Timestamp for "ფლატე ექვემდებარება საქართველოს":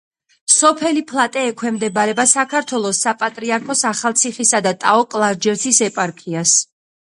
1.11-3.03